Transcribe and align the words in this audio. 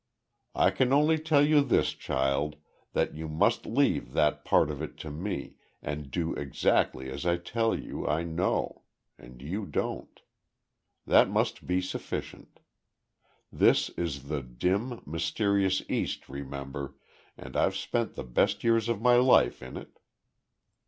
"I 0.55 0.71
can 0.71 0.91
only 0.91 1.19
tell 1.19 1.45
you 1.45 1.61
this, 1.61 1.91
child, 1.91 2.55
that 2.93 3.13
you 3.13 3.27
must 3.29 3.67
leave 3.67 4.13
that 4.13 4.43
part 4.43 4.71
of 4.71 4.81
it 4.81 4.97
to 5.05 5.11
me, 5.11 5.57
and 5.79 6.09
do 6.09 6.33
exactly 6.33 7.11
as 7.11 7.23
I 7.23 7.37
tell 7.37 7.77
you 7.79 8.07
I 8.07 8.23
know 8.23 8.81
and 9.19 9.43
you 9.43 9.67
don't. 9.67 10.19
That 11.05 11.29
must 11.29 11.67
be 11.67 11.81
sufficient. 11.81 12.61
This 13.53 13.89
is 13.89 14.23
the 14.23 14.41
dim, 14.41 15.03
mysterious 15.05 15.83
East, 15.87 16.27
remember, 16.27 16.95
and 17.37 17.55
I've 17.55 17.75
spent 17.75 18.15
the 18.15 18.23
best 18.23 18.63
years 18.63 18.89
of 18.89 19.03
my 19.03 19.17
life 19.17 19.61
in 19.61 19.77
it." 19.77 19.99